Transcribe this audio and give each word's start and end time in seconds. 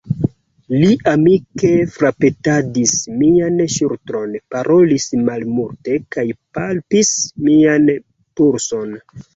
Li 0.83 0.87
amike 1.11 1.69
frapetadis 1.97 2.95
mian 3.19 3.61
ŝultron, 3.75 4.35
parolis 4.55 5.09
malmulte 5.29 6.01
kaj 6.17 6.29
palpis 6.61 7.17
mian 7.47 7.91
pulson. 8.41 9.03